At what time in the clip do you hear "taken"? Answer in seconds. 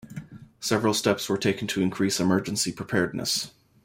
1.37-1.67